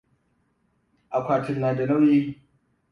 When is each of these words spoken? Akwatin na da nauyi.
Akwatin 1.17 1.61
na 1.61 1.75
da 1.77 1.85
nauyi. 1.85 2.41